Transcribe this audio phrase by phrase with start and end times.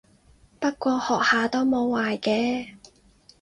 [0.59, 2.73] 不過學下都冇壞嘅